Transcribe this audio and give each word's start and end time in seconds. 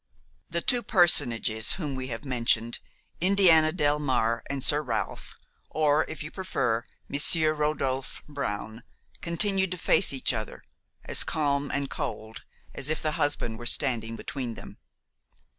II 0.01 0.41
The 0.49 0.61
two 0.63 0.81
personages 0.81 1.73
whom 1.73 1.93
we 1.93 2.07
have 2.07 2.25
mentioned, 2.25 2.79
Indiana 3.21 3.71
Delmare 3.71 4.41
and 4.49 4.63
Sir 4.63 4.81
Ralph, 4.81 5.37
or, 5.69 6.05
if 6.05 6.23
you 6.23 6.31
prefer, 6.31 6.83
Monsieur 7.07 7.53
Rodolphe 7.53 8.19
Brown, 8.27 8.81
continued 9.21 9.69
to 9.69 9.77
face 9.77 10.11
each 10.11 10.33
other, 10.33 10.63
as 11.05 11.23
calm 11.23 11.69
and 11.69 11.87
cold 11.87 12.41
as 12.73 12.89
if 12.89 12.99
the 13.03 13.11
husband 13.11 13.59
were 13.59 13.67
standing 13.67 14.15
between 14.15 14.55
them. 14.55 14.77